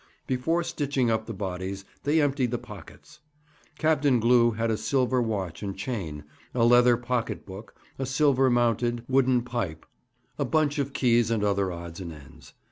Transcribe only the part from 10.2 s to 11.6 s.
a bunch of keys, and